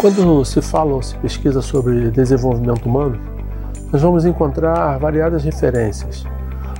Quando 0.00 0.42
se 0.46 0.62
fala 0.62 0.94
ou 0.94 1.02
se 1.02 1.14
pesquisa 1.16 1.60
sobre 1.60 2.10
desenvolvimento 2.10 2.86
humano, 2.86 3.20
nós 3.92 4.00
vamos 4.00 4.24
encontrar 4.24 4.98
variadas 4.98 5.44
referências. 5.44 6.24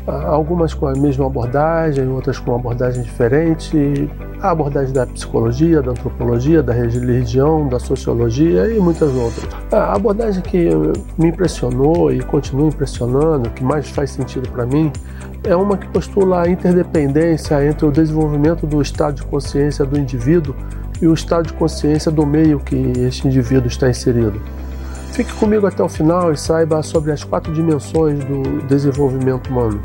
Algumas 0.06 0.72
com 0.72 0.86
a 0.86 0.94
mesma 0.94 1.26
abordagem, 1.26 2.08
outras 2.08 2.38
com 2.38 2.54
abordagem 2.54 3.02
diferente. 3.02 4.10
A 4.40 4.52
abordagem 4.52 4.94
da 4.94 5.06
psicologia, 5.06 5.82
da 5.82 5.90
antropologia, 5.90 6.62
da 6.62 6.72
religião, 6.72 7.68
da 7.68 7.78
sociologia 7.78 8.74
e 8.74 8.80
muitas 8.80 9.14
outras. 9.14 9.46
A 9.70 9.94
abordagem 9.94 10.40
que 10.40 10.70
me 11.18 11.28
impressionou 11.28 12.10
e 12.10 12.22
continua 12.22 12.68
impressionando, 12.68 13.50
que 13.50 13.62
mais 13.62 13.90
faz 13.90 14.12
sentido 14.12 14.48
para 14.48 14.64
mim, 14.64 14.90
é 15.44 15.54
uma 15.54 15.76
que 15.76 15.86
postula 15.88 16.44
a 16.44 16.48
interdependência 16.48 17.62
entre 17.66 17.84
o 17.84 17.92
desenvolvimento 17.92 18.66
do 18.66 18.80
estado 18.80 19.16
de 19.16 19.24
consciência 19.24 19.84
do 19.84 19.98
indivíduo 19.98 20.56
e 21.00 21.06
o 21.06 21.14
estado 21.14 21.46
de 21.46 21.52
consciência 21.54 22.10
do 22.10 22.26
meio 22.26 22.60
que 22.60 22.76
este 23.00 23.26
indivíduo 23.26 23.68
está 23.68 23.88
inserido. 23.88 24.40
Fique 25.12 25.32
comigo 25.34 25.66
até 25.66 25.82
o 25.82 25.88
final 25.88 26.32
e 26.32 26.36
saiba 26.36 26.82
sobre 26.82 27.12
as 27.12 27.24
quatro 27.24 27.52
dimensões 27.52 28.18
do 28.24 28.62
desenvolvimento 28.66 29.48
humano. 29.48 29.80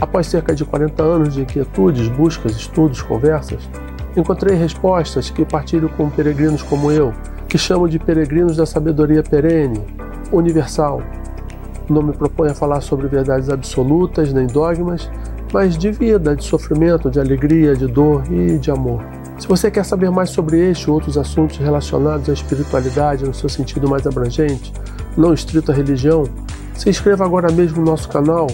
Após 0.00 0.26
cerca 0.26 0.54
de 0.54 0.64
40 0.64 1.02
anos 1.02 1.34
de 1.34 1.42
inquietudes, 1.42 2.08
buscas, 2.08 2.52
estudos, 2.56 3.00
conversas, 3.02 3.68
encontrei 4.16 4.56
respostas 4.56 5.30
que 5.30 5.44
partilho 5.44 5.88
com 5.88 6.10
peregrinos 6.10 6.62
como 6.62 6.90
eu, 6.90 7.12
que 7.48 7.58
chamo 7.58 7.88
de 7.88 7.98
peregrinos 7.98 8.56
da 8.56 8.66
sabedoria 8.66 9.22
perene, 9.22 9.80
universal. 10.32 11.02
Não 11.88 12.02
me 12.02 12.12
proponho 12.12 12.52
a 12.52 12.54
falar 12.54 12.80
sobre 12.80 13.06
verdades 13.06 13.48
absolutas 13.48 14.32
nem 14.32 14.46
dogmas, 14.46 15.10
mas 15.54 15.78
de 15.78 15.92
vida, 15.92 16.34
de 16.34 16.42
sofrimento, 16.42 17.08
de 17.08 17.20
alegria, 17.20 17.76
de 17.76 17.86
dor 17.86 18.24
e 18.28 18.58
de 18.58 18.72
amor. 18.72 19.04
Se 19.38 19.46
você 19.46 19.70
quer 19.70 19.84
saber 19.84 20.10
mais 20.10 20.30
sobre 20.30 20.58
este 20.68 20.88
e 20.88 20.90
outros 20.90 21.16
assuntos 21.16 21.58
relacionados 21.58 22.28
à 22.28 22.32
espiritualidade 22.32 23.24
no 23.24 23.32
seu 23.32 23.48
sentido 23.48 23.88
mais 23.88 24.04
abrangente, 24.04 24.72
não 25.16 25.32
estrito 25.32 25.70
à 25.70 25.74
religião, 25.74 26.24
se 26.74 26.90
inscreva 26.90 27.24
agora 27.24 27.52
mesmo 27.52 27.78
no 27.78 27.84
nosso 27.84 28.08
canal, 28.08 28.48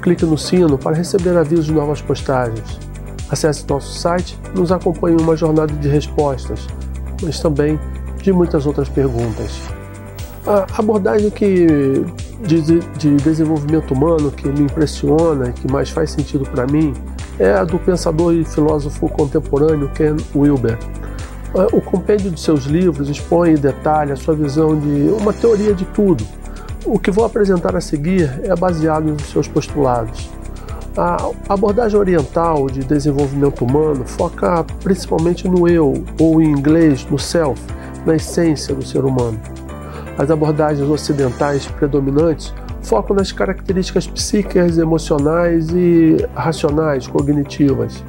clique 0.00 0.24
no 0.24 0.38
sino 0.38 0.78
para 0.78 0.96
receber 0.96 1.36
avisos 1.36 1.66
de 1.66 1.74
novas 1.74 2.00
postagens. 2.00 2.80
Acesse 3.28 3.68
nosso 3.68 3.98
site 3.98 4.40
e 4.54 4.58
nos 4.58 4.72
acompanhe 4.72 5.18
em 5.18 5.20
uma 5.20 5.36
jornada 5.36 5.74
de 5.74 5.88
respostas, 5.90 6.66
mas 7.22 7.38
também 7.38 7.78
de 8.22 8.32
muitas 8.32 8.64
outras 8.64 8.88
perguntas. 8.88 9.60
A 10.46 10.64
abordagem 10.78 11.28
que 11.28 12.02
de, 12.40 12.80
de 12.80 13.16
desenvolvimento 13.16 13.94
humano 13.94 14.30
que 14.30 14.48
me 14.48 14.62
impressiona 14.62 15.48
e 15.48 15.52
que 15.52 15.70
mais 15.70 15.90
faz 15.90 16.10
sentido 16.10 16.44
para 16.44 16.66
mim 16.66 16.94
é 17.38 17.52
a 17.52 17.64
do 17.64 17.78
pensador 17.78 18.34
e 18.34 18.44
filósofo 18.44 19.08
contemporâneo 19.08 19.88
Ken 19.90 20.16
Wilber. 20.34 20.78
O 21.72 21.80
compêndio 21.80 22.30
de 22.30 22.40
seus 22.40 22.64
livros 22.64 23.08
expõe 23.08 23.52
em 23.52 23.54
detalhe 23.54 24.10
a 24.10 24.16
sua 24.16 24.34
visão 24.34 24.78
de 24.78 25.08
uma 25.20 25.32
teoria 25.32 25.72
de 25.72 25.84
tudo. 25.86 26.24
O 26.84 26.98
que 26.98 27.10
vou 27.10 27.24
apresentar 27.24 27.76
a 27.76 27.80
seguir 27.80 28.40
é 28.42 28.54
baseado 28.56 29.04
nos 29.04 29.22
seus 29.30 29.46
postulados. 29.46 30.28
A 30.96 31.30
abordagem 31.48 31.98
oriental 31.98 32.66
de 32.66 32.80
desenvolvimento 32.80 33.64
humano 33.64 34.04
foca 34.04 34.64
principalmente 34.82 35.48
no 35.48 35.68
eu, 35.68 36.04
ou 36.20 36.40
em 36.40 36.50
inglês, 36.50 37.06
no 37.10 37.18
self, 37.18 37.60
na 38.04 38.16
essência 38.16 38.74
do 38.74 38.84
ser 38.84 39.04
humano. 39.04 39.40
As 40.16 40.30
abordagens 40.30 40.88
ocidentais 40.88 41.66
predominantes 41.66 42.54
focam 42.82 43.16
nas 43.16 43.32
características 43.32 44.06
psíquicas, 44.06 44.78
emocionais 44.78 45.70
e 45.70 46.16
racionais, 46.34 47.06
cognitivas. 47.06 48.04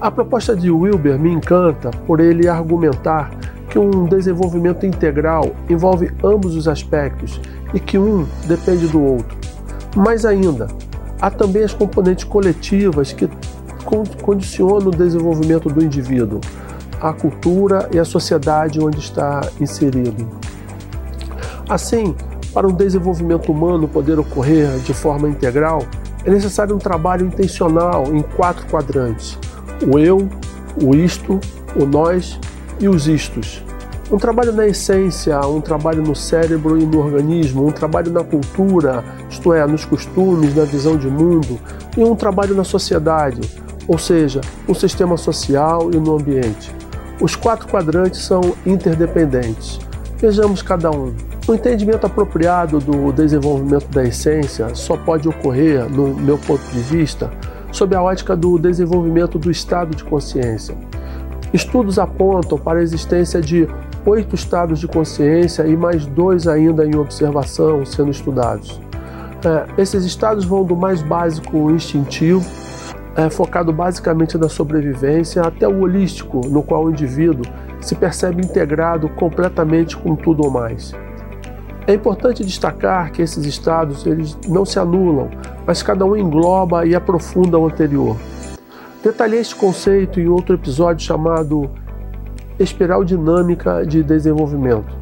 A 0.00 0.10
proposta 0.10 0.56
de 0.56 0.70
Wilber 0.70 1.18
me 1.18 1.30
encanta 1.30 1.90
por 2.06 2.20
ele 2.20 2.48
argumentar 2.48 3.30
que 3.68 3.78
um 3.78 4.06
desenvolvimento 4.06 4.86
integral 4.86 5.54
envolve 5.68 6.10
ambos 6.24 6.56
os 6.56 6.66
aspectos 6.66 7.40
e 7.74 7.78
que 7.78 7.98
um 7.98 8.26
depende 8.46 8.86
do 8.88 9.02
outro. 9.02 9.36
Mais 9.96 10.24
ainda, 10.24 10.68
há 11.20 11.30
também 11.30 11.62
as 11.62 11.74
componentes 11.74 12.24
coletivas 12.24 13.12
que 13.12 13.28
condicionam 14.22 14.88
o 14.88 14.96
desenvolvimento 14.96 15.68
do 15.68 15.82
indivíduo, 15.82 16.40
a 17.00 17.12
cultura 17.12 17.88
e 17.92 17.98
a 17.98 18.04
sociedade 18.04 18.80
onde 18.80 18.98
está 18.98 19.40
inserido. 19.60 20.26
Assim, 21.68 22.14
para 22.54 22.66
um 22.66 22.72
desenvolvimento 22.72 23.52
humano 23.52 23.86
poder 23.86 24.18
ocorrer 24.18 24.78
de 24.78 24.94
forma 24.94 25.28
integral, 25.28 25.82
é 26.24 26.30
necessário 26.30 26.74
um 26.74 26.78
trabalho 26.78 27.26
intencional 27.26 28.06
em 28.12 28.22
quatro 28.22 28.66
quadrantes: 28.66 29.38
o 29.86 29.98
eu, 29.98 30.28
o 30.82 30.94
isto, 30.94 31.38
o 31.76 31.84
nós 31.84 32.38
e 32.80 32.88
os 32.88 33.06
istos. 33.06 33.62
Um 34.10 34.16
trabalho 34.16 34.54
na 34.54 34.66
essência, 34.66 35.38
um 35.40 35.60
trabalho 35.60 36.02
no 36.02 36.16
cérebro 36.16 36.78
e 36.78 36.86
no 36.86 36.98
organismo, 36.98 37.66
um 37.66 37.70
trabalho 37.70 38.10
na 38.10 38.24
cultura, 38.24 39.04
isto 39.28 39.52
é, 39.52 39.66
nos 39.66 39.84
costumes, 39.84 40.54
na 40.56 40.64
visão 40.64 40.96
de 40.96 41.08
mundo, 41.08 41.60
e 41.94 42.02
um 42.02 42.16
trabalho 42.16 42.54
na 42.54 42.64
sociedade, 42.64 43.42
ou 43.86 43.98
seja, 43.98 44.40
no 44.66 44.74
sistema 44.74 45.18
social 45.18 45.90
e 45.92 45.96
no 45.98 46.16
ambiente. 46.16 46.74
Os 47.20 47.36
quatro 47.36 47.68
quadrantes 47.68 48.22
são 48.22 48.40
interdependentes. 48.64 49.78
Vejamos 50.16 50.62
cada 50.62 50.90
um. 50.90 51.14
O 51.48 51.54
entendimento 51.54 52.06
apropriado 52.06 52.78
do 52.78 53.10
desenvolvimento 53.10 53.88
da 53.88 54.04
essência 54.04 54.74
só 54.74 54.98
pode 54.98 55.26
ocorrer, 55.26 55.88
no 55.88 56.08
meu 56.14 56.36
ponto 56.36 56.62
de 56.70 56.80
vista, 56.80 57.30
sob 57.72 57.96
a 57.96 58.02
ótica 58.02 58.36
do 58.36 58.58
desenvolvimento 58.58 59.38
do 59.38 59.50
estado 59.50 59.96
de 59.96 60.04
consciência. 60.04 60.74
Estudos 61.50 61.98
apontam 61.98 62.58
para 62.58 62.80
a 62.80 62.82
existência 62.82 63.40
de 63.40 63.66
oito 64.04 64.34
estados 64.34 64.78
de 64.78 64.86
consciência 64.86 65.66
e 65.66 65.74
mais 65.74 66.04
dois 66.04 66.46
ainda 66.46 66.84
em 66.84 66.94
observação 66.96 67.82
sendo 67.86 68.10
estudados. 68.10 68.78
É, 69.42 69.80
esses 69.80 70.04
estados 70.04 70.44
vão 70.44 70.64
do 70.64 70.76
mais 70.76 71.00
básico 71.00 71.70
instintivo, 71.70 72.44
é, 73.16 73.30
focado 73.30 73.72
basicamente 73.72 74.36
na 74.36 74.50
sobrevivência, 74.50 75.40
até 75.40 75.66
o 75.66 75.80
holístico, 75.80 76.46
no 76.46 76.62
qual 76.62 76.84
o 76.84 76.90
indivíduo 76.90 77.46
se 77.80 77.94
percebe 77.94 78.44
integrado 78.44 79.08
completamente 79.08 79.96
com 79.96 80.14
tudo 80.14 80.44
ou 80.44 80.50
mais. 80.50 80.94
É 81.88 81.94
importante 81.94 82.44
destacar 82.44 83.10
que 83.10 83.22
esses 83.22 83.46
estados 83.46 84.04
eles 84.04 84.36
não 84.46 84.66
se 84.66 84.78
anulam, 84.78 85.30
mas 85.66 85.82
cada 85.82 86.04
um 86.04 86.14
engloba 86.14 86.84
e 86.84 86.94
aprofunda 86.94 87.58
o 87.58 87.64
anterior. 87.64 88.14
Detalhei 89.02 89.40
este 89.40 89.56
conceito 89.56 90.20
em 90.20 90.28
outro 90.28 90.54
episódio 90.54 91.06
chamado 91.06 91.70
Espiral 92.58 93.02
Dinâmica 93.04 93.86
de 93.86 94.02
Desenvolvimento. 94.02 94.94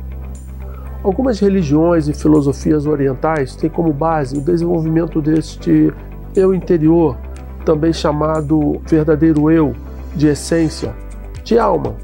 Algumas 1.02 1.40
religiões 1.40 2.06
e 2.06 2.14
filosofias 2.14 2.86
orientais 2.86 3.56
têm 3.56 3.68
como 3.68 3.92
base 3.92 4.38
o 4.38 4.40
desenvolvimento 4.40 5.20
deste 5.20 5.92
eu 6.36 6.54
interior, 6.54 7.16
também 7.64 7.92
chamado 7.92 8.80
verdadeiro 8.86 9.50
eu, 9.50 9.74
de 10.14 10.28
essência, 10.28 10.94
de 11.42 11.58
alma. 11.58 11.96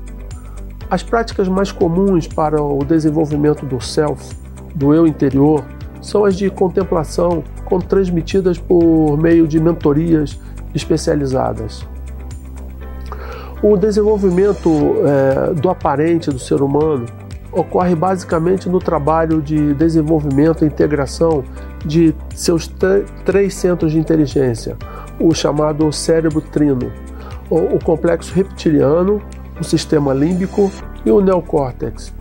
As 0.91 1.05
práticas 1.05 1.47
mais 1.47 1.71
comuns 1.71 2.27
para 2.27 2.61
o 2.61 2.85
desenvolvimento 2.85 3.65
do 3.65 3.81
self 3.81 4.42
do 4.75 4.95
eu 4.95 5.07
interior 5.07 5.65
são 6.01 6.25
as 6.25 6.37
de 6.37 6.51
contemplação, 6.51 7.45
transmitidas 7.89 8.59
por 8.59 9.17
meio 9.17 9.49
de 9.49 9.59
mentorias 9.59 10.39
especializadas. 10.75 11.87
O 13.63 13.77
desenvolvimento 13.77 14.69
é, 15.07 15.55
do 15.55 15.71
aparente 15.71 16.31
do 16.31 16.39
ser 16.39 16.61
humano 16.61 17.07
ocorre 17.53 17.95
basicamente 17.95 18.69
no 18.69 18.79
trabalho 18.79 19.41
de 19.41 19.75
desenvolvimento 19.75 20.65
e 20.65 20.67
integração 20.67 21.45
de 21.85 22.15
seus 22.35 22.69
três 23.25 23.55
centros 23.55 23.93
de 23.93 23.99
inteligência, 23.99 24.77
o 25.21 25.35
chamado 25.35 25.93
cérebro 25.93 26.41
trino, 26.41 26.91
o, 27.49 27.77
o 27.77 27.85
complexo 27.85 28.35
reptiliano, 28.35 29.23
o 29.61 29.65
sistema 29.65 30.13
límbico 30.13 30.71
e 31.05 31.11
o 31.11 31.21
neocórtex. 31.21 32.13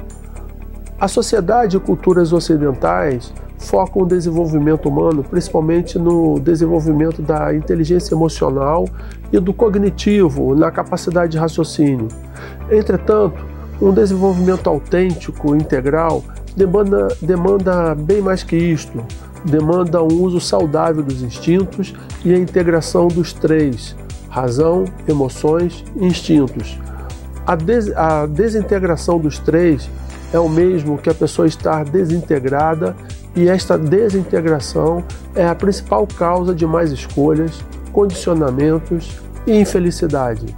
A 1.02 1.08
sociedade 1.08 1.78
e 1.78 1.80
culturas 1.80 2.32
ocidentais 2.32 3.34
focam 3.58 4.04
o 4.04 4.06
desenvolvimento 4.06 4.88
humano 4.88 5.24
principalmente 5.24 5.98
no 5.98 6.40
desenvolvimento 6.40 7.24
da 7.24 7.56
inteligência 7.56 8.14
emocional 8.14 8.88
e 9.34 9.40
do 9.40 9.52
cognitivo, 9.52 10.54
na 10.54 10.70
capacidade 10.70 11.32
de 11.32 11.40
raciocínio. 11.40 12.08
Entretanto, 12.70 13.44
um 13.82 13.92
desenvolvimento 13.92 14.70
autêntico, 14.70 15.56
integral, 15.56 16.24
demanda, 16.56 17.08
demanda 17.20 17.96
bem 17.96 18.22
mais 18.22 18.44
que 18.44 18.56
isto. 18.56 19.04
Demanda 19.44 20.04
um 20.04 20.22
uso 20.22 20.40
saudável 20.40 21.02
dos 21.02 21.24
instintos 21.24 21.96
e 22.24 22.32
a 22.32 22.38
integração 22.38 23.08
dos 23.08 23.34
três: 23.34 23.96
razão, 24.30 24.86
emoções 25.08 25.84
e 25.96 26.06
instintos. 26.06 26.80
A, 27.44 27.56
des, 27.56 27.92
a 27.98 28.28
desintegração 28.28 29.18
dos 29.18 29.40
três 29.40 29.90
é 30.34 30.40
o 30.40 30.50
mesmo 30.50 30.98
que 30.98 31.10
a 31.10 31.14
pessoa 31.14 31.48
estar 31.48 31.84
desintegrada 31.84 32.96
e 33.36 33.48
esta 33.48 33.78
desintegração 33.78 35.04
é 35.36 35.48
a 35.48 35.56
principal 35.56 36.08
causa 36.08 36.54
de 36.54 36.66
mais 36.66 36.92
escolhas, 36.92 37.64
condicionamentos 37.92 39.20
e 39.46 39.58
infelicidade. 39.58 40.56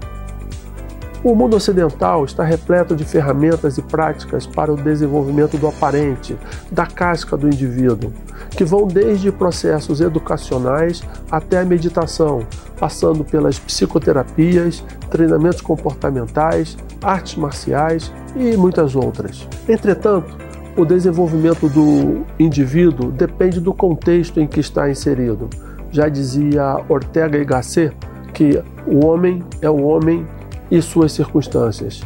O 1.23 1.35
mundo 1.35 1.55
ocidental 1.55 2.25
está 2.25 2.43
repleto 2.43 2.97
de 2.97 3.05
ferramentas 3.05 3.77
e 3.77 3.81
práticas 3.81 4.45
para 4.45 4.73
o 4.73 4.75
desenvolvimento 4.75 5.57
do 5.57 5.67
aparente, 5.67 6.37
da 6.69 6.85
casca 6.85 7.37
do 7.37 7.47
indivíduo, 7.47 8.11
que 8.51 8.65
vão 8.65 8.85
desde 8.85 9.31
processos 9.31 10.01
educacionais 10.01 11.01
até 11.31 11.61
a 11.61 11.65
meditação, 11.65 12.45
passando 12.77 13.23
pelas 13.23 13.57
psicoterapias, 13.57 14.83
treinamentos 15.09 15.61
comportamentais, 15.61 16.77
artes 17.01 17.37
marciais 17.37 18.11
e 18.35 18.57
muitas 18.57 18.95
outras. 18.95 19.47
Entretanto, 19.67 20.35
o 20.75 20.85
desenvolvimento 20.85 21.69
do 21.69 22.25
indivíduo 22.39 23.11
depende 23.11 23.59
do 23.59 23.73
contexto 23.73 24.39
em 24.39 24.47
que 24.47 24.59
está 24.59 24.89
inserido. 24.89 25.49
Já 25.91 26.09
dizia 26.09 26.83
Ortega 26.89 27.37
y 27.37 27.45
Gasset 27.45 27.95
que 28.33 28.61
o 28.87 29.05
homem 29.05 29.43
é 29.61 29.69
o 29.69 29.83
homem 29.83 30.25
e 30.71 30.81
suas 30.81 31.11
circunstâncias. 31.11 32.01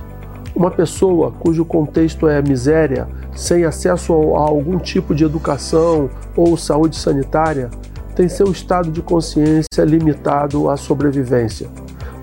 Uma 0.54 0.72
pessoa 0.72 1.32
cujo 1.32 1.64
contexto 1.64 2.28
é 2.28 2.42
miséria, 2.42 3.08
sem 3.34 3.64
acesso 3.64 4.14
a 4.36 4.40
algum 4.40 4.78
tipo 4.78 5.16
de 5.16 5.24
educação 5.24 6.10
ou 6.36 6.58
saúde 6.58 6.98
sanitária, 6.98 7.70
tem 8.16 8.28
seu 8.28 8.52
estado 8.52 8.92
de 8.92 9.02
consciência 9.02 9.84
limitado 9.86 10.70
à 10.70 10.76
sobrevivência. 10.76 11.70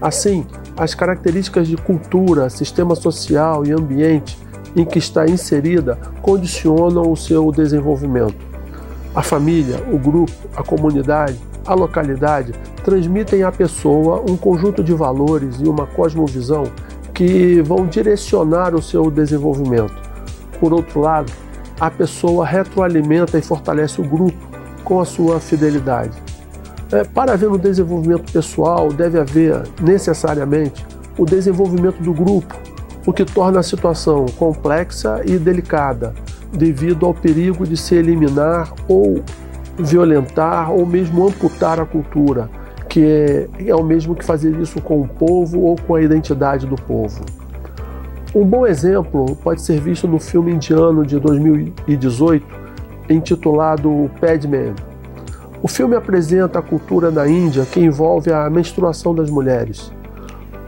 Assim, 0.02 0.44
as 0.76 0.94
características 0.94 1.68
de 1.68 1.76
cultura, 1.76 2.50
sistema 2.50 2.94
social 2.94 3.64
e 3.64 3.72
ambiente 3.72 4.38
em 4.76 4.84
que 4.84 4.98
está 4.98 5.24
inserida 5.26 5.98
condicionam 6.20 7.10
o 7.10 7.16
seu 7.16 7.50
desenvolvimento. 7.52 8.36
A 9.14 9.22
família, 9.22 9.80
o 9.92 9.98
grupo, 9.98 10.32
a 10.56 10.62
comunidade, 10.62 11.38
a 11.64 11.74
localidade 11.74 12.52
transmitem 12.84 13.44
à 13.44 13.52
pessoa 13.52 14.22
um 14.28 14.36
conjunto 14.36 14.82
de 14.82 14.92
valores 14.92 15.60
e 15.60 15.68
uma 15.68 15.86
cosmovisão 15.86 16.64
que 17.14 17.62
vão 17.62 17.86
direcionar 17.86 18.74
o 18.74 18.82
seu 18.82 19.10
desenvolvimento. 19.10 19.94
Por 20.58 20.72
outro 20.72 21.00
lado, 21.00 21.32
a 21.78 21.90
pessoa 21.90 22.44
retroalimenta 22.44 23.38
e 23.38 23.42
fortalece 23.42 24.00
o 24.00 24.04
grupo 24.04 24.36
com 24.82 25.00
a 25.00 25.04
sua 25.04 25.38
fidelidade. 25.38 26.23
É, 26.94 27.02
para 27.02 27.32
haver 27.32 27.48
um 27.48 27.58
desenvolvimento 27.58 28.32
pessoal, 28.32 28.92
deve 28.92 29.18
haver 29.18 29.62
necessariamente 29.82 30.86
o 31.18 31.24
desenvolvimento 31.24 32.00
do 32.00 32.12
grupo, 32.12 32.54
o 33.04 33.12
que 33.12 33.24
torna 33.24 33.58
a 33.58 33.62
situação 33.64 34.26
complexa 34.38 35.20
e 35.24 35.36
delicada, 35.36 36.14
devido 36.52 37.04
ao 37.04 37.12
perigo 37.12 37.66
de 37.66 37.76
se 37.76 37.96
eliminar 37.96 38.72
ou 38.86 39.24
violentar 39.76 40.70
ou 40.70 40.86
mesmo 40.86 41.26
amputar 41.26 41.80
a 41.80 41.84
cultura, 41.84 42.48
que 42.88 43.04
é, 43.04 43.48
é 43.66 43.74
o 43.74 43.82
mesmo 43.82 44.14
que 44.14 44.24
fazer 44.24 44.56
isso 44.60 44.80
com 44.80 45.00
o 45.00 45.08
povo 45.08 45.62
ou 45.62 45.74
com 45.74 45.96
a 45.96 46.00
identidade 46.00 46.64
do 46.64 46.76
povo. 46.76 47.24
Um 48.32 48.44
bom 48.44 48.64
exemplo 48.64 49.34
pode 49.42 49.62
ser 49.62 49.80
visto 49.80 50.06
no 50.06 50.20
filme 50.20 50.52
indiano 50.52 51.04
de 51.04 51.18
2018, 51.18 52.46
intitulado 53.10 54.08
Padman. 54.20 54.74
O 55.64 55.66
filme 55.66 55.96
apresenta 55.96 56.58
a 56.58 56.62
cultura 56.62 57.10
da 57.10 57.26
Índia 57.26 57.64
que 57.64 57.80
envolve 57.80 58.30
a 58.30 58.50
menstruação 58.50 59.14
das 59.14 59.30
mulheres. 59.30 59.90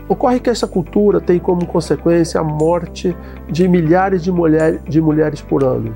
Ocorre 0.09 0.41
que 0.41 0.49
essa 0.49 0.67
cultura 0.67 1.21
tem 1.21 1.39
como 1.39 1.67
consequência 1.67 2.41
a 2.41 2.43
morte 2.43 3.15
de 3.47 3.69
milhares 3.69 4.25
de, 4.25 4.33
mulher, 4.33 4.79
de 4.89 4.99
mulheres 4.99 5.43
por 5.43 5.63
ano. 5.63 5.95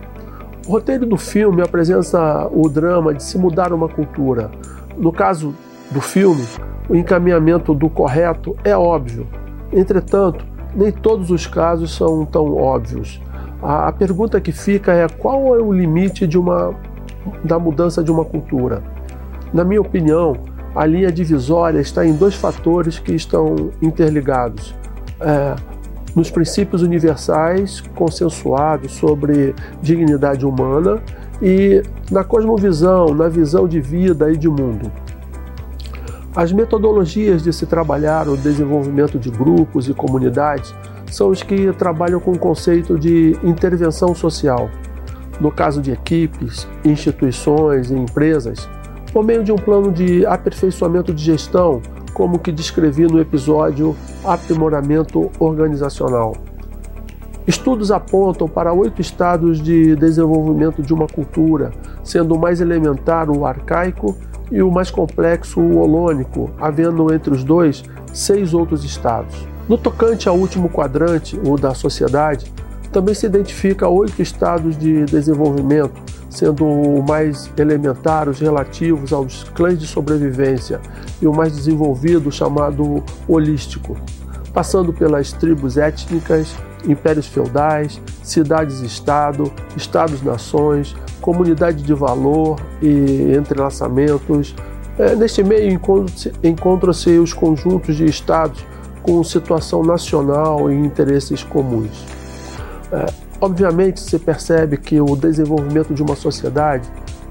O 0.69 0.73
roteiro 0.73 1.07
do 1.07 1.17
filme 1.17 1.63
apresenta 1.63 2.47
o 2.49 2.69
drama 2.69 3.15
de 3.15 3.23
se 3.23 3.39
mudar 3.39 3.73
uma 3.73 3.89
cultura. 3.89 4.51
No 4.99 5.11
caso 5.11 5.55
do 5.91 6.03
filme, 6.03 6.45
o 6.87 6.95
encaminhamento 6.95 7.73
do 7.73 7.89
correto 7.89 8.55
é 8.63 8.77
óbvio. 8.77 9.27
Entretanto, 9.73 10.45
nem 10.75 10.93
todos 10.93 11.31
os 11.31 11.47
casos 11.47 11.97
são 11.97 12.27
tão 12.27 12.55
óbvios. 12.55 13.19
A, 13.63 13.89
a 13.89 13.93
pergunta 13.93 14.39
que 14.43 14.53
fica 14.53 14.93
é 14.93 15.09
qual 15.09 15.57
é 15.57 15.59
o 15.59 15.73
limite 15.73 16.27
de 16.27 16.37
uma, 16.37 16.75
da 17.45 17.59
mudança 17.59 18.03
de 18.03 18.11
uma 18.11 18.25
cultura? 18.25 18.83
Na 19.53 19.65
minha 19.65 19.81
opinião, 19.81 20.37
a 20.75 20.87
linha 20.87 21.11
divisória 21.11 21.81
está 21.81 22.07
em 22.07 22.15
dois 22.15 22.35
fatores 22.35 22.99
que 22.99 23.13
estão 23.13 23.71
interligados. 23.83 24.75
É, 25.21 25.57
nos 26.15 26.31
princípios 26.31 26.83
universais 26.83 27.81
consensuados 27.95 28.93
sobre 28.93 29.55
dignidade 29.81 30.45
humana 30.45 31.01
e 31.41 31.83
na 32.11 32.25
cosmovisão, 32.25 33.15
na 33.15 33.29
visão 33.29 33.67
de 33.67 33.81
vida 33.81 34.31
e 34.31 34.37
de 34.37 34.49
mundo. 34.49 34.91
As 36.35 36.53
metodologias 36.53 37.43
de 37.43 37.53
se 37.53 37.67
trabalhar 37.67 38.29
o 38.29 38.37
desenvolvimento 38.37 39.19
de 39.19 39.31
grupos 39.31 39.89
e 39.89 39.95
comunidades 39.95 40.75
são 41.11 41.29
os 41.29 41.43
que 41.43 41.73
trabalham 41.73 42.21
com 42.21 42.33
o 42.33 42.39
conceito 42.39 42.97
de 42.99 43.37
intervenção 43.43 44.15
social. 44.15 44.71
No 45.41 45.51
caso 45.51 45.81
de 45.81 45.91
equipes, 45.91 46.69
instituições 46.85 47.91
e 47.91 47.95
empresas, 47.95 48.69
por 49.13 49.25
meio 49.25 49.43
de 49.43 49.51
um 49.51 49.57
plano 49.57 49.91
de 49.91 50.27
aperfeiçoamento 50.27 51.15
de 51.15 51.25
gestão, 51.25 51.81
como 52.13 52.39
que 52.39 52.53
descrevi 52.53 53.07
no 53.07 53.19
episódio 53.19 53.97
Aprimoramento 54.25 55.31
Organizacional. 55.39 56.37
Estudos 57.47 57.91
apontam 57.91 58.47
para 58.47 58.73
oito 58.73 59.01
estados 59.01 59.61
de 59.61 59.97
desenvolvimento 59.97 60.83
de 60.83 60.93
uma 60.93 61.07
cultura, 61.07 61.73
sendo 62.05 62.35
o 62.35 62.39
mais 62.39 62.61
elementar 62.61 63.31
o 63.31 63.47
arcaico 63.47 64.15
e 64.53 64.63
o 64.63 64.71
mais 64.71 64.91
complexo 64.91 65.61
o 65.61 65.79
holônico, 65.79 66.51
havendo 66.61 67.13
entre 67.13 67.33
os 67.33 67.43
dois 67.43 67.83
seis 68.13 68.53
outros 68.53 68.85
estados. 68.85 69.35
No 69.69 69.79
tocante 69.79 70.29
ao 70.29 70.37
último 70.37 70.69
quadrante, 70.69 71.41
o 71.45 71.57
da 71.57 71.75
sociedade, 71.75 72.53
também 72.93 73.15
se 73.15 73.27
identifica 73.27 73.89
oito 73.89 74.21
estados 74.21 74.77
de 74.77 75.05
desenvolvimento, 75.05 76.03
sendo 76.29 76.65
o 76.65 77.03
mais 77.07 77.51
elementar 77.57 78.29
os 78.29 78.41
relativos 78.41 79.13
aos 79.13 79.45
clãs 79.45 79.79
de 79.79 79.87
sobrevivência 79.87 80.81
e 81.21 81.27
o 81.27 81.33
mais 81.33 81.55
desenvolvido 81.55 82.31
chamado 82.31 83.03
holístico, 83.29 83.97
passando 84.53 84.93
pelas 84.93 85.33
tribos 85.33 85.77
étnicas, 85.77 86.55
impérios 86.87 87.27
feudais, 87.27 88.01
cidades-estado, 88.23 89.53
estados-nações, 89.77 90.97
comunidade 91.21 91.83
de 91.83 91.95
valor 91.95 92.59
e 92.83 93.35
entrelaçamentos. 93.37 94.55
É, 94.99 95.15
neste 95.15 95.43
meio 95.43 95.81
encontram-se 96.43 97.11
os 97.19 97.33
conjuntos 97.33 97.97
de 97.97 98.05
estados 98.05 98.65
com 99.03 99.23
situação 99.23 99.83
nacional 99.83 100.71
e 100.71 100.75
interesses 100.75 101.43
comuns. 101.43 102.20
É, 102.93 103.07
obviamente, 103.41 104.01
se 104.01 104.19
percebe 104.19 104.77
que 104.77 105.01
o 105.01 105.15
desenvolvimento 105.17 105.95
de 105.95 106.03
uma 106.03 106.17
sociedade 106.17 106.89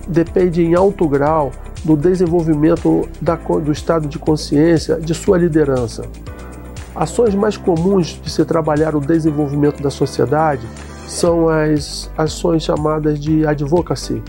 depende 0.07 0.63
em 0.63 0.73
alto 0.73 1.07
grau 1.07 1.51
do 1.83 1.95
desenvolvimento 1.95 3.07
da, 3.21 3.35
do 3.35 3.71
estado 3.71 4.07
de 4.07 4.17
consciência 4.17 4.95
de 4.95 5.13
sua 5.13 5.37
liderança. 5.37 6.03
Ações 6.95 7.35
mais 7.35 7.55
comuns 7.55 8.19
de 8.21 8.29
se 8.29 8.43
trabalhar 8.43 8.95
o 8.95 8.99
desenvolvimento 8.99 9.81
da 9.81 9.89
sociedade 9.89 10.67
são 11.07 11.47
as 11.47 12.09
ações 12.17 12.63
chamadas 12.63 13.19
de 13.19 13.45
advocacy, 13.45 14.21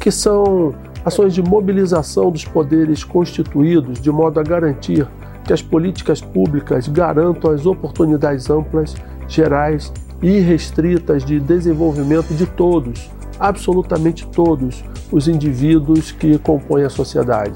que 0.00 0.10
são 0.10 0.74
ações 1.04 1.34
de 1.34 1.42
mobilização 1.42 2.30
dos 2.30 2.44
poderes 2.44 3.04
constituídos 3.04 4.00
de 4.00 4.10
modo 4.10 4.40
a 4.40 4.42
garantir 4.42 5.06
que 5.44 5.52
as 5.52 5.62
políticas 5.62 6.20
públicas 6.20 6.88
garantam 6.88 7.50
as 7.50 7.64
oportunidades 7.64 8.50
amplas, 8.50 8.94
gerais 9.26 9.92
e 10.22 10.40
restritas 10.40 11.24
de 11.24 11.38
desenvolvimento 11.38 12.34
de 12.34 12.46
todos, 12.46 13.10
absolutamente 13.38 14.26
todos, 14.26 14.84
os 15.12 15.28
indivíduos 15.28 16.10
que 16.10 16.38
compõem 16.38 16.84
a 16.84 16.90
sociedade. 16.90 17.54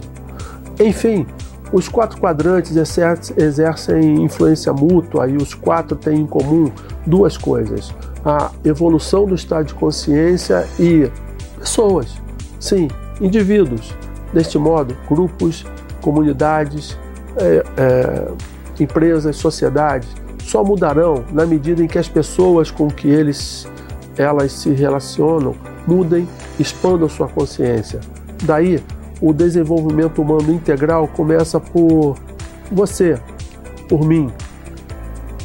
Enfim, 0.79 1.27
os 1.73 1.89
quatro 1.89 2.21
quadrantes 2.21 2.77
exercem 3.37 4.23
influência 4.23 4.73
mútua 4.73 5.29
e 5.29 5.37
os 5.37 5.55
quatro 5.55 5.97
têm 5.97 6.21
em 6.21 6.27
comum 6.27 6.71
duas 7.07 7.37
coisas: 7.37 7.93
a 8.25 8.51
evolução 8.65 9.27
do 9.27 9.35
estado 9.35 9.67
de 9.67 9.75
consciência 9.75 10.67
e 10.79 11.11
pessoas, 11.59 12.15
sim, 12.61 12.89
indivíduos. 13.21 13.95
Deste 14.33 14.57
modo, 14.57 14.97
grupos, 15.09 15.65
comunidades, 16.01 16.99
é, 17.37 17.65
é, 17.77 18.29
empresas, 18.81 19.37
sociedades 19.37 20.09
só 20.45 20.63
mudarão 20.63 21.25
na 21.33 21.47
medida 21.47 21.83
em 21.83 21.87
que 21.87 21.99
as 21.99 22.09
pessoas 22.09 22.71
com 22.71 22.89
que 22.89 23.09
eles, 23.09 23.67
elas 24.17 24.53
se 24.53 24.71
relacionam 24.71 25.55
mudem, 25.87 26.29
expandam 26.59 27.09
sua 27.09 27.29
consciência. 27.29 28.01
Daí, 28.45 28.83
o 29.21 29.33
desenvolvimento 29.33 30.21
humano 30.21 30.53
integral 30.53 31.09
começa 31.09 31.61
por 31.61 32.17
você, 32.71 33.19
por 33.89 34.07
mim. 34.07 34.31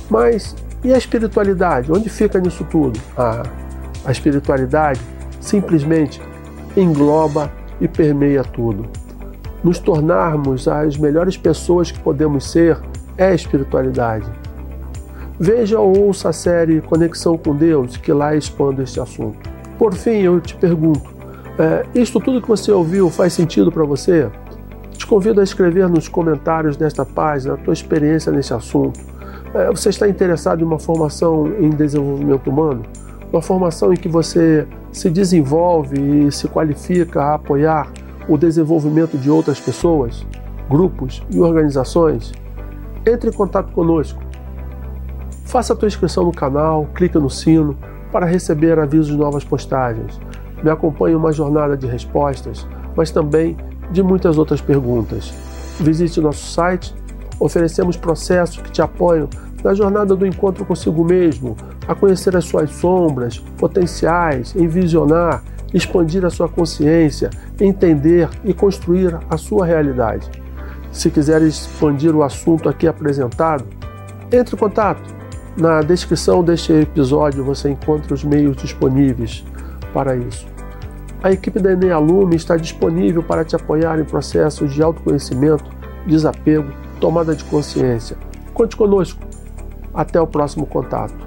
Mas 0.10 0.56
e 0.84 0.94
a 0.94 0.98
espiritualidade? 0.98 1.92
Onde 1.92 2.10
fica 2.10 2.40
nisso 2.40 2.66
tudo? 2.70 3.00
Ah, 3.18 3.44
a 4.06 4.12
espiritualidade 4.12 5.02
simplesmente 5.40 6.22
engloba 6.76 7.52
e 7.82 7.88
permeia 7.88 8.44
tudo. 8.44 8.88
Nos 9.64 9.80
tornarmos 9.80 10.68
as 10.68 10.98
melhores 10.98 11.36
pessoas 11.36 11.92
que 11.92 12.00
podemos 12.00 12.50
ser 12.50 12.80
é 13.18 13.28
a 13.28 13.34
espiritualidade. 13.34 14.30
Veja 15.40 15.80
ou 15.80 16.06
ouça 16.06 16.30
a 16.30 16.34
série 16.34 16.82
Conexão 16.82 17.38
com 17.38 17.56
Deus, 17.56 17.96
que 17.96 18.12
lá 18.12 18.36
expando 18.36 18.82
este 18.82 19.00
assunto. 19.00 19.38
Por 19.78 19.94
fim, 19.94 20.22
eu 20.22 20.42
te 20.42 20.56
pergunto: 20.56 21.10
é, 21.60 21.86
isto 21.94 22.20
tudo 22.20 22.42
que 22.42 22.48
você 22.48 22.72
ouviu 22.72 23.10
faz 23.10 23.34
sentido 23.34 23.72
para 23.72 23.84
você? 23.84 24.30
Te 24.94 25.06
convido 25.06 25.40
a 25.40 25.44
escrever 25.44 25.88
nos 25.88 26.08
comentários 26.08 26.76
desta 26.76 27.06
página 27.06 27.54
a 27.54 27.58
tua 27.58 27.74
experiência 27.74 28.32
nesse 28.32 28.52
assunto. 28.52 29.00
É, 29.54 29.70
você 29.70 29.90
está 29.90 30.10
interessado 30.10 30.62
em 30.62 30.64
uma 30.64 30.80
formação 30.80 31.48
em 31.60 31.70
desenvolvimento 31.70 32.50
humano? 32.50 32.84
Uma 33.32 33.42
formação 33.42 33.94
em 33.94 33.98
que 33.98 34.08
você 34.08 34.66
se 34.92 35.10
desenvolve 35.10 36.00
e 36.00 36.32
se 36.32 36.48
qualifica 36.48 37.22
a 37.22 37.36
apoiar 37.36 37.92
o 38.28 38.38
desenvolvimento 38.38 39.18
de 39.18 39.30
outras 39.30 39.60
pessoas, 39.60 40.26
grupos 40.68 41.22
e 41.30 41.40
organizações? 41.40 42.32
Entre 43.06 43.30
em 43.30 43.34
contato 43.34 43.72
conosco. 43.72 44.27
Faça 45.58 45.74
a 45.74 45.76
tua 45.76 45.88
inscrição 45.88 46.24
no 46.24 46.32
canal, 46.32 46.86
clique 46.94 47.18
no 47.18 47.32
sino 47.32 47.76
para 48.12 48.28
receber 48.28 48.78
avisos 48.78 49.08
de 49.08 49.18
novas 49.18 49.44
postagens. 49.44 50.20
Me 50.62 50.70
acompanhe 50.70 51.16
uma 51.16 51.32
jornada 51.34 51.76
de 51.76 51.88
respostas, 51.88 52.68
mas 52.96 53.10
também 53.10 53.58
de 53.90 54.04
muitas 54.04 54.38
outras 54.38 54.62
perguntas. 54.62 55.34
Visite 55.80 56.22
nosso 56.22 56.46
site, 56.46 56.94
oferecemos 57.40 57.98
processos 57.98 58.58
que 58.58 58.72
te 58.72 58.84
apoiam 58.84 59.28
na 59.64 59.74
jornada 59.74 60.16
do 60.16 60.28
encontro 60.28 60.64
consigo 60.64 61.04
mesmo, 61.04 61.58
a 61.88 61.96
conhecer 61.96 62.38
as 62.38 62.46
suas 62.46 62.70
sombras, 62.70 63.40
potenciais, 63.58 64.56
envisionar, 64.56 65.44
expandir 65.74 66.24
a 66.24 66.30
sua 66.30 66.48
consciência, 66.48 67.32
entender 67.60 68.30
e 68.44 68.54
construir 68.54 69.18
a 69.28 69.38
sua 69.38 69.66
realidade. 69.66 70.30
Se 70.92 71.10
quiser 71.10 71.42
expandir 71.42 72.16
o 72.16 72.22
assunto 72.22 72.70
aqui 72.70 72.88
apresentado, 72.88 73.66
entre 74.32 74.56
em 74.56 74.60
contato. 74.60 75.17
Na 75.58 75.82
descrição 75.82 76.44
deste 76.44 76.72
episódio 76.72 77.44
você 77.44 77.72
encontra 77.72 78.14
os 78.14 78.24
meios 78.24 78.56
disponíveis 78.58 79.44
para 79.92 80.16
isso. 80.16 80.46
A 81.24 81.32
equipe 81.32 81.60
da 81.60 81.72
Enem 81.72 81.90
Alume 81.90 82.36
está 82.36 82.56
disponível 82.56 83.24
para 83.24 83.44
te 83.44 83.56
apoiar 83.56 84.00
em 84.00 84.06
processos 84.06 84.72
de 84.72 84.84
autoconhecimento, 84.84 85.66
desapego, 86.06 86.72
tomada 87.02 87.36
de 87.36 87.44
consciência. 87.46 88.16
Conte 88.54 88.78
conosco. 88.78 89.20
Até 89.96 90.22
o 90.22 90.28
próximo 90.28 90.68
contato. 90.68 91.27